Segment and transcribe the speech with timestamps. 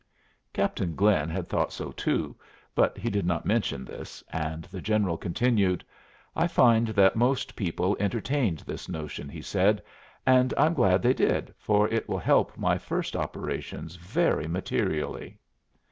[0.51, 2.35] Captain Glynn had thought so too,
[2.73, 5.83] but he did not mention this, and the General continued.
[6.35, 9.83] "I find that most people entertained this notion," he said,
[10.25, 15.37] "and I'm glad they did, for it will help my first operations very materially."